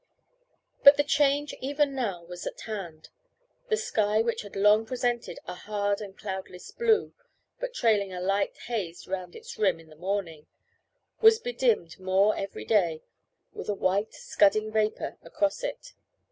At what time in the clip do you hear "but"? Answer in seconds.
0.83-0.97, 7.59-7.75